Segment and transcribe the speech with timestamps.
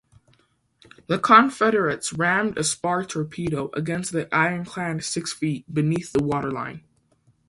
[1.05, 6.83] The Confederates rammed a spar torpedo against the ironclad six feet beneath the waterline.